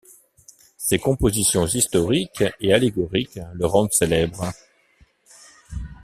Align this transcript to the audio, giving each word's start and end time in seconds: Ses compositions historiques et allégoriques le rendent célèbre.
Ses 0.77 0.97
compositions 0.97 1.67
historiques 1.67 2.43
et 2.59 2.73
allégoriques 2.73 3.37
le 3.53 3.67
rendent 3.67 3.93
célèbre. 3.93 4.51